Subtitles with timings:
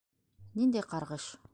[0.61, 1.33] Ниндәй ҡарғыш?